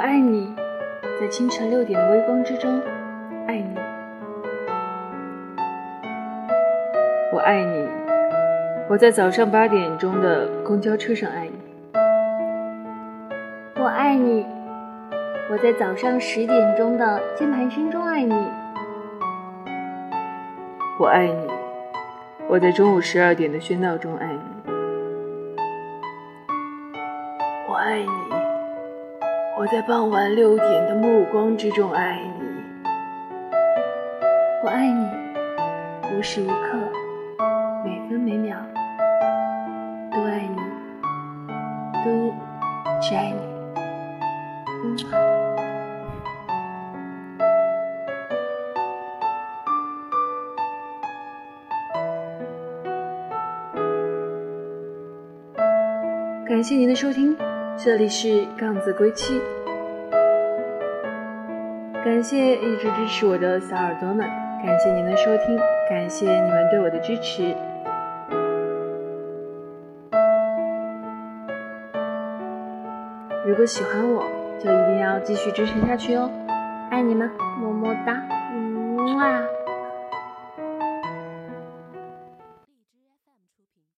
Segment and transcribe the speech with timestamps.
[0.00, 0.50] 爱你，
[1.20, 2.80] 在清晨六点的微光之中，
[3.46, 3.76] 爱你。
[7.30, 7.86] 我爱你，
[8.88, 11.52] 我在早上八点钟的公交车上爱你。
[13.76, 14.46] 我爱你，
[15.50, 18.34] 我在早上十点钟的键盘声中爱你。
[20.98, 21.46] 我爱你，
[22.48, 24.40] 我在中午十二点的喧闹中爱你。
[27.68, 28.08] 我爱你，
[29.60, 32.46] 我在傍晚六点的目光之中爱你。
[34.64, 35.06] 我爱你，
[36.16, 36.78] 无时无刻，
[37.84, 38.56] 每分每秒
[40.10, 40.56] 都爱你，
[42.02, 42.32] 都
[43.02, 43.50] 只爱你。
[56.48, 57.36] 感谢您的收听，
[57.82, 59.40] 这里是杠子归期。
[62.04, 64.18] 感谢一直支持我的小耳朵们，
[64.62, 67.56] 感谢您的收听，感谢你们对我的支持。
[73.46, 74.26] 如果喜欢我，
[74.58, 76.30] 就一定要继续支持下去哦，
[76.90, 78.12] 爱你们，么么哒，
[78.52, 79.40] 么啊。